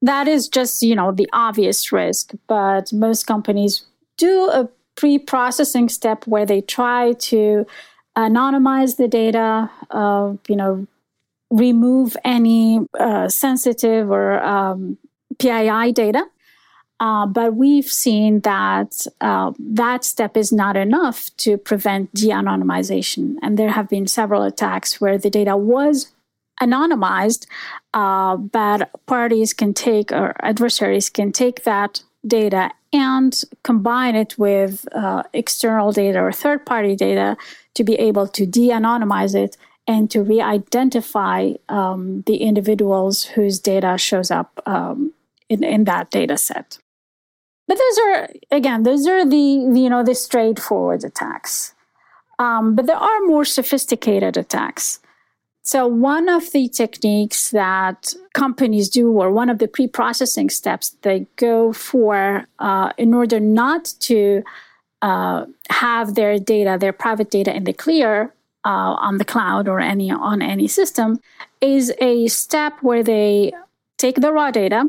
That 0.00 0.26
is 0.26 0.48
just 0.48 0.82
you 0.82 0.94
know 0.94 1.12
the 1.12 1.28
obvious 1.32 1.92
risk, 1.92 2.32
but 2.48 2.92
most 2.92 3.26
companies 3.26 3.84
do 4.18 4.50
a 4.50 4.68
pre-processing 4.94 5.88
step 5.88 6.26
where 6.26 6.44
they 6.44 6.60
try 6.60 7.12
to 7.12 7.66
anonymize 8.16 8.96
the 8.96 9.08
data, 9.08 9.70
uh, 9.90 10.34
you 10.48 10.56
know, 10.56 10.86
remove 11.52 12.16
any 12.24 12.80
uh, 12.98 13.28
sensitive 13.28 14.10
or 14.10 14.42
um, 14.42 14.96
PII 15.38 15.92
data. 15.92 16.24
Uh, 16.98 17.26
but 17.26 17.54
we've 17.56 17.90
seen 17.90 18.40
that 18.40 19.06
uh, 19.20 19.52
that 19.58 20.04
step 20.04 20.36
is 20.36 20.52
not 20.52 20.76
enough 20.76 21.36
to 21.36 21.58
prevent 21.58 22.12
de 22.14 22.28
anonymization. 22.28 23.36
And 23.42 23.58
there 23.58 23.72
have 23.72 23.88
been 23.88 24.06
several 24.06 24.44
attacks 24.44 25.00
where 25.00 25.18
the 25.18 25.28
data 25.28 25.56
was 25.56 26.12
anonymized, 26.60 27.46
uh, 27.92 28.36
but 28.36 28.88
parties 29.06 29.52
can 29.52 29.74
take, 29.74 30.12
or 30.12 30.36
adversaries 30.44 31.10
can 31.10 31.32
take 31.32 31.64
that 31.64 32.02
data 32.24 32.70
and 32.92 33.42
combine 33.64 34.14
it 34.14 34.38
with 34.38 34.86
uh, 34.94 35.24
external 35.32 35.90
data 35.90 36.20
or 36.20 36.30
third 36.30 36.64
party 36.64 36.94
data 36.94 37.36
to 37.74 37.82
be 37.82 37.94
able 37.94 38.28
to 38.28 38.46
de 38.46 38.68
anonymize 38.68 39.34
it 39.34 39.56
and 39.86 40.10
to 40.10 40.22
re-identify 40.22 41.52
um, 41.68 42.22
the 42.26 42.36
individuals 42.36 43.24
whose 43.24 43.58
data 43.58 43.98
shows 43.98 44.30
up 44.30 44.62
um, 44.66 45.12
in, 45.48 45.64
in 45.64 45.84
that 45.84 46.10
data 46.10 46.36
set. 46.36 46.78
But 47.68 47.78
those 47.78 47.98
are 47.98 48.28
again, 48.50 48.82
those 48.82 49.06
are 49.06 49.24
the 49.24 49.36
you 49.36 49.88
know 49.88 50.02
the 50.02 50.14
straightforward 50.14 51.04
attacks. 51.04 51.74
Um, 52.38 52.74
but 52.74 52.86
there 52.86 52.96
are 52.96 53.20
more 53.26 53.44
sophisticated 53.44 54.36
attacks. 54.36 54.98
So 55.64 55.86
one 55.86 56.28
of 56.28 56.50
the 56.50 56.68
techniques 56.68 57.50
that 57.52 58.14
companies 58.34 58.88
do, 58.88 59.12
or 59.12 59.30
one 59.30 59.48
of 59.48 59.58
the 59.58 59.68
pre-processing 59.68 60.50
steps 60.50 60.96
they 61.02 61.26
go 61.36 61.72
for, 61.72 62.48
uh, 62.58 62.92
in 62.98 63.14
order 63.14 63.38
not 63.38 63.84
to 64.00 64.42
uh, 65.02 65.44
have 65.70 66.16
their 66.16 66.40
data, 66.40 66.76
their 66.80 66.92
private 66.92 67.30
data 67.30 67.54
in 67.54 67.62
the 67.62 67.72
clear, 67.72 68.34
uh, 68.64 68.94
on 68.98 69.18
the 69.18 69.24
cloud 69.24 69.68
or 69.68 69.80
any 69.80 70.10
on 70.10 70.42
any 70.42 70.68
system 70.68 71.20
is 71.60 71.92
a 72.00 72.28
step 72.28 72.74
where 72.80 73.02
they 73.02 73.52
take 73.98 74.16
the 74.20 74.32
raw 74.32 74.50
data 74.50 74.88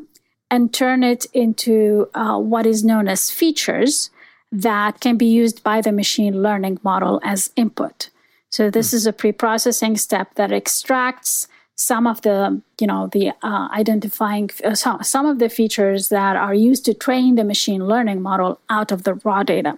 and 0.49 0.73
turn 0.73 1.03
it 1.03 1.25
into 1.33 2.07
uh, 2.13 2.37
what 2.37 2.65
is 2.65 2.83
known 2.83 3.07
as 3.07 3.31
features 3.31 4.11
that 4.51 4.99
can 4.99 5.17
be 5.17 5.25
used 5.25 5.63
by 5.63 5.81
the 5.81 5.91
machine 5.91 6.43
learning 6.43 6.79
model 6.83 7.19
as 7.23 7.51
input. 7.55 8.09
So 8.49 8.69
this 8.69 8.91
mm. 8.91 8.93
is 8.93 9.07
a 9.07 9.13
pre-processing 9.13 9.97
step 9.97 10.35
that 10.35 10.51
extracts 10.51 11.47
some 11.75 12.05
of 12.05 12.21
the, 12.21 12.61
you 12.79 12.85
know, 12.85 13.09
the 13.11 13.31
uh, 13.41 13.67
identifying 13.71 14.51
uh, 14.63 14.75
some, 14.75 15.01
some 15.03 15.25
of 15.25 15.39
the 15.39 15.49
features 15.49 16.09
that 16.09 16.35
are 16.35 16.53
used 16.53 16.85
to 16.85 16.93
train 16.93 17.33
the 17.33 17.43
machine 17.43 17.87
learning 17.87 18.21
model 18.21 18.59
out 18.69 18.91
of 18.91 19.03
the 19.03 19.15
raw 19.25 19.41
data, 19.41 19.77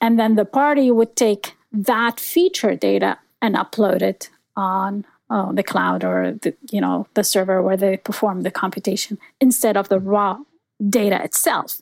and 0.00 0.18
then 0.18 0.34
the 0.36 0.46
party 0.46 0.90
would 0.90 1.14
take 1.14 1.54
that 1.72 2.18
feature 2.18 2.74
data 2.74 3.18
and 3.42 3.54
upload 3.54 4.02
it 4.02 4.30
on 4.56 5.04
uh, 5.30 5.52
the 5.52 5.62
cloud 5.62 6.04
or 6.04 6.32
the 6.32 6.54
you 6.70 6.80
know 6.80 7.06
the 7.14 7.24
server 7.24 7.62
where 7.62 7.76
they 7.76 7.96
perform 7.96 8.42
the 8.42 8.50
computation 8.50 9.18
instead 9.40 9.76
of 9.76 9.88
the 9.88 9.98
raw 9.98 10.38
data 10.88 11.22
itself. 11.22 11.80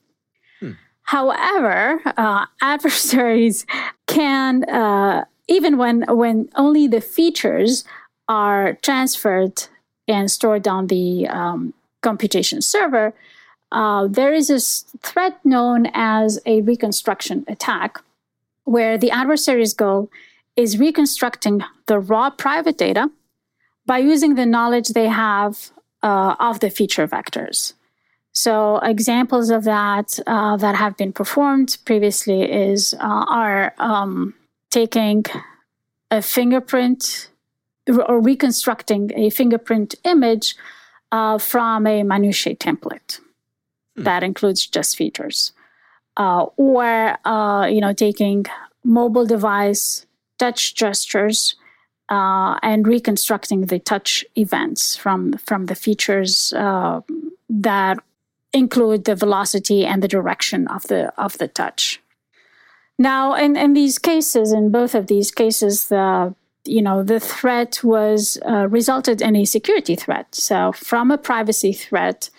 Hmm. 0.60 0.72
However, 1.02 2.00
uh, 2.16 2.46
adversaries 2.62 3.66
can 4.06 4.64
uh, 4.64 5.24
even 5.48 5.76
when 5.76 6.04
when 6.08 6.48
only 6.56 6.86
the 6.86 7.00
features 7.00 7.84
are 8.28 8.74
transferred 8.82 9.64
and 10.08 10.30
stored 10.30 10.66
on 10.66 10.86
the 10.86 11.26
um, 11.28 11.74
computation 12.02 12.62
server, 12.62 13.14
uh, 13.72 14.06
there 14.06 14.32
is 14.32 14.50
a 14.50 14.60
threat 15.00 15.38
known 15.44 15.86
as 15.92 16.40
a 16.46 16.62
reconstruction 16.62 17.44
attack, 17.48 17.98
where 18.64 18.96
the 18.96 19.10
adversary's 19.10 19.74
goal 19.74 20.10
is 20.56 20.78
reconstructing 20.78 21.62
the 21.86 21.98
raw 21.98 22.30
private 22.30 22.78
data 22.78 23.10
by 23.86 23.98
using 23.98 24.34
the 24.34 24.46
knowledge 24.46 24.88
they 24.88 25.08
have 25.08 25.70
uh, 26.02 26.34
of 26.38 26.60
the 26.60 26.70
feature 26.70 27.06
vectors. 27.08 27.74
So 28.32 28.78
examples 28.78 29.50
of 29.50 29.64
that 29.64 30.18
uh, 30.26 30.56
that 30.56 30.74
have 30.74 30.96
been 30.96 31.12
performed 31.12 31.78
previously 31.84 32.42
is 32.42 32.94
uh, 32.94 33.24
are 33.28 33.72
um, 33.78 34.34
taking 34.70 35.24
a 36.10 36.20
fingerprint 36.20 37.28
or 38.08 38.20
reconstructing 38.20 39.12
a 39.14 39.30
fingerprint 39.30 39.94
image 40.04 40.56
uh, 41.12 41.38
from 41.38 41.86
a 41.86 42.02
minutiae 42.02 42.56
template 42.56 43.20
hmm. 43.96 44.02
that 44.02 44.24
includes 44.24 44.66
just 44.66 44.96
features, 44.96 45.52
uh, 46.16 46.46
or 46.56 47.16
uh, 47.24 47.66
you 47.66 47.80
know 47.80 47.92
taking 47.92 48.46
mobile 48.82 49.26
device 49.26 50.06
touch 50.38 50.74
gestures 50.74 51.56
uh, 52.10 52.58
and 52.62 52.86
reconstructing 52.86 53.66
the 53.66 53.78
touch 53.78 54.24
events 54.36 54.96
from 54.96 55.32
from 55.38 55.66
the 55.66 55.74
features 55.74 56.52
uh, 56.52 57.00
that 57.48 57.98
include 58.52 59.04
the 59.04 59.16
velocity 59.16 59.84
and 59.84 60.02
the 60.02 60.08
direction 60.08 60.66
of 60.68 60.82
the 60.84 61.12
of 61.20 61.38
the 61.38 61.48
touch. 61.48 62.00
Now, 62.98 63.34
in, 63.34 63.56
in 63.56 63.72
these 63.72 63.98
cases, 63.98 64.52
in 64.52 64.70
both 64.70 64.94
of 64.94 65.08
these 65.08 65.30
cases, 65.30 65.88
the 65.88 66.34
you 66.64 66.80
know 66.80 67.02
the 67.02 67.20
threat 67.20 67.82
was 67.82 68.38
uh, 68.46 68.68
resulted 68.68 69.20
in 69.20 69.36
a 69.36 69.44
security 69.44 69.96
threat. 69.96 70.34
So, 70.34 70.72
from 70.72 71.10
a 71.10 71.18
privacy 71.18 71.72
threat, 71.72 72.30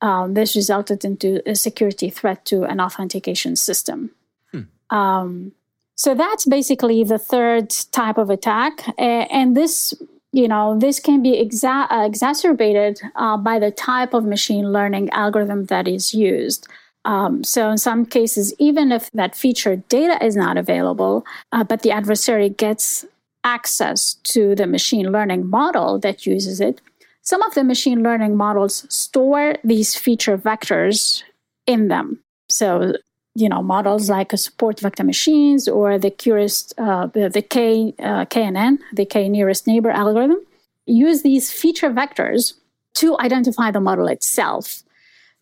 um, 0.00 0.34
this 0.34 0.54
resulted 0.54 1.04
into 1.04 1.42
a 1.48 1.54
security 1.54 2.10
threat 2.10 2.44
to 2.46 2.64
an 2.64 2.80
authentication 2.80 3.56
system. 3.56 4.10
Hmm. 4.52 4.96
Um, 4.96 5.52
So 5.96 6.14
that's 6.14 6.44
basically 6.44 7.04
the 7.04 7.18
third 7.18 7.70
type 7.90 8.18
of 8.18 8.30
attack. 8.30 8.84
And 8.98 9.56
this, 9.56 9.94
you 10.32 10.46
know, 10.46 10.78
this 10.78 11.00
can 11.00 11.22
be 11.22 11.42
exa- 11.42 11.90
uh, 11.90 12.04
exacerbated 12.04 13.00
uh, 13.14 13.36
by 13.38 13.58
the 13.58 13.70
type 13.70 14.12
of 14.12 14.24
machine 14.24 14.72
learning 14.72 15.10
algorithm 15.10 15.64
that 15.66 15.88
is 15.88 16.12
used. 16.14 16.68
Um, 17.06 17.44
so 17.44 17.70
in 17.70 17.78
some 17.78 18.04
cases, 18.04 18.52
even 18.58 18.92
if 18.92 19.10
that 19.12 19.34
feature 19.34 19.76
data 19.76 20.22
is 20.24 20.36
not 20.36 20.58
available, 20.58 21.24
uh, 21.52 21.64
but 21.64 21.82
the 21.82 21.92
adversary 21.92 22.50
gets 22.50 23.06
access 23.44 24.14
to 24.24 24.54
the 24.54 24.66
machine 24.66 25.12
learning 25.12 25.48
model 25.48 25.98
that 26.00 26.26
uses 26.26 26.60
it, 26.60 26.80
some 27.22 27.42
of 27.42 27.54
the 27.54 27.64
machine 27.64 28.02
learning 28.02 28.36
models 28.36 28.84
store 28.92 29.56
these 29.64 29.94
feature 29.94 30.36
vectors 30.36 31.22
in 31.66 31.88
them. 31.88 32.20
So 32.48 32.94
you 33.36 33.48
know 33.48 33.62
models 33.62 34.08
like 34.08 34.32
a 34.32 34.36
support 34.36 34.80
vector 34.80 35.04
machines 35.04 35.68
or 35.68 35.98
the 35.98 36.10
curious 36.10 36.72
uh, 36.78 37.06
the 37.06 37.44
k 37.48 37.94
uh, 37.98 38.24
knn 38.24 38.78
the 38.92 39.04
k 39.04 39.28
nearest 39.28 39.66
neighbor 39.66 39.90
algorithm 39.90 40.40
use 40.86 41.22
these 41.22 41.52
feature 41.52 41.90
vectors 41.90 42.54
to 42.94 43.18
identify 43.18 43.70
the 43.70 43.80
model 43.80 44.08
itself 44.08 44.82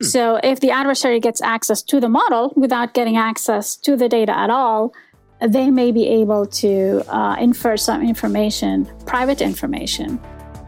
hmm. 0.01 0.07
so 0.07 0.41
if 0.43 0.59
the 0.59 0.71
adversary 0.71 1.21
gets 1.21 1.41
access 1.41 1.83
to 1.83 2.01
the 2.01 2.09
model 2.09 2.53
without 2.57 2.95
getting 2.95 3.17
access 3.17 3.77
to 3.77 3.97
the 3.97 4.09
data 4.09 4.37
at 4.37 4.51
all 4.51 4.93
they 5.41 5.71
may 5.71 5.93
be 5.93 6.09
able 6.09 6.47
to 6.47 7.05
uh, 7.09 7.37
infer 7.39 7.77
some 7.77 8.03
information 8.03 8.91
private 9.07 9.41
information 9.41 10.19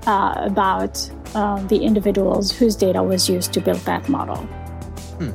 uh, 0.07 0.35
about 0.53 0.95
uh, 1.35 1.61
the 1.67 1.79
individuals 1.83 2.53
whose 2.53 2.77
data 2.77 3.03
was 3.03 3.29
used 3.29 3.53
to 3.53 3.61
build 3.61 3.81
that 3.81 4.09
model 4.09 4.37
hmm. 5.19 5.33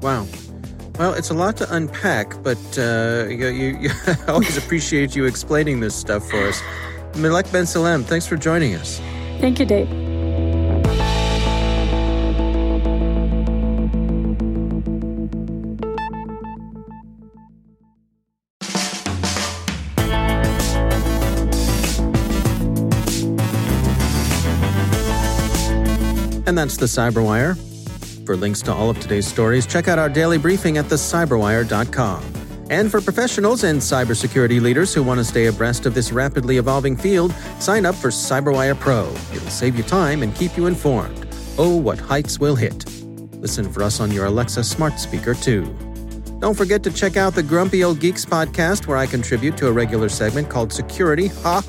wow 0.00 0.26
well, 0.98 1.14
it's 1.14 1.30
a 1.30 1.34
lot 1.34 1.56
to 1.58 1.74
unpack, 1.74 2.42
but 2.42 2.58
uh, 2.76 3.26
you, 3.28 3.48
you, 3.48 3.90
I 4.06 4.32
always 4.32 4.56
appreciate 4.56 5.14
you 5.14 5.26
explaining 5.26 5.80
this 5.80 5.94
stuff 5.94 6.28
for 6.28 6.48
us. 6.48 6.60
Malek 7.16 7.50
Ben 7.52 7.66
Salem, 7.66 8.02
thanks 8.02 8.26
for 8.26 8.36
joining 8.36 8.74
us. 8.74 9.00
Thank 9.40 9.60
you, 9.60 9.66
Dave. 9.66 9.88
And 26.46 26.56
that's 26.56 26.78
the 26.78 26.86
Cyberwire. 26.86 27.56
For 28.28 28.36
links 28.36 28.60
to 28.64 28.74
all 28.74 28.90
of 28.90 29.00
today's 29.00 29.26
stories, 29.26 29.66
check 29.66 29.88
out 29.88 29.98
our 29.98 30.10
daily 30.10 30.36
briefing 30.36 30.76
at 30.76 30.84
thecyberwire.com. 30.84 32.22
And 32.68 32.90
for 32.90 33.00
professionals 33.00 33.64
and 33.64 33.80
cybersecurity 33.80 34.60
leaders 34.60 34.92
who 34.92 35.02
want 35.02 35.16
to 35.16 35.24
stay 35.24 35.46
abreast 35.46 35.86
of 35.86 35.94
this 35.94 36.12
rapidly 36.12 36.58
evolving 36.58 36.94
field, 36.94 37.32
sign 37.58 37.86
up 37.86 37.94
for 37.94 38.08
CyberWire 38.08 38.78
Pro. 38.78 39.04
It'll 39.34 39.48
save 39.48 39.78
you 39.78 39.82
time 39.82 40.22
and 40.22 40.34
keep 40.34 40.58
you 40.58 40.66
informed. 40.66 41.26
Oh, 41.56 41.74
what 41.74 41.98
heights 41.98 42.38
we'll 42.38 42.54
hit. 42.54 42.84
Listen 43.36 43.72
for 43.72 43.82
us 43.82 43.98
on 43.98 44.12
your 44.12 44.26
Alexa 44.26 44.62
smart 44.62 45.00
speaker, 45.00 45.32
too. 45.32 45.64
Don't 46.38 46.54
forget 46.54 46.82
to 46.82 46.92
check 46.92 47.16
out 47.16 47.34
the 47.34 47.42
Grumpy 47.42 47.82
Old 47.82 47.98
Geeks 47.98 48.26
podcast, 48.26 48.86
where 48.86 48.98
I 48.98 49.06
contribute 49.06 49.56
to 49.56 49.68
a 49.68 49.72
regular 49.72 50.10
segment 50.10 50.50
called 50.50 50.70
Security. 50.70 51.28
Ha! 51.28 51.62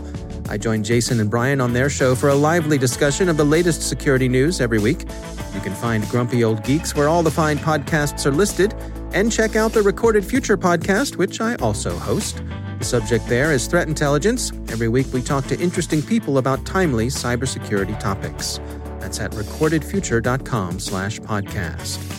I 0.50 0.58
join 0.58 0.84
Jason 0.84 1.20
and 1.20 1.30
Brian 1.30 1.62
on 1.62 1.74
their 1.74 1.90
show 1.90 2.16
for 2.16 2.30
a 2.30 2.36
lively 2.36 2.80
discussion 2.80 3.30
of 3.30 3.38
the 3.38 3.46
latest 3.46 3.88
security 3.88 4.28
news 4.28 4.60
every 4.60 4.80
week. 4.80 5.02
You 5.54 5.62
can 5.62 5.76
find 5.76 6.08
Grumpy 6.10 6.44
Old 6.44 6.64
Geeks 6.64 6.96
where 6.96 7.08
all 7.08 7.22
the 7.22 7.32
fine 7.32 7.60
podcasts 7.60 8.26
are 8.26 8.32
listed, 8.32 8.74
and 9.14 9.32
check 9.32 9.56
out 9.56 9.74
the 9.74 9.82
Recorded 9.82 10.26
Future 10.26 10.58
podcast, 10.58 11.18
which 11.18 11.40
I 11.40 11.56
also 11.56 11.98
host. 11.98 12.42
The 12.80 12.86
subject 12.86 13.28
there 13.28 13.54
is 13.54 13.68
threat 13.68 13.88
intelligence. 13.88 14.52
Every 14.70 14.88
week 14.88 15.08
we 15.14 15.22
talk 15.22 15.46
to 15.48 15.60
interesting 15.60 16.02
people 16.02 16.40
about 16.40 16.66
timely 16.66 17.08
cybersecurity 17.08 18.00
topics. 18.00 18.60
That's 19.00 19.20
at 19.20 19.32
recordedfuture.com 19.32 20.80
slash 20.80 21.20
podcast. 21.20 22.19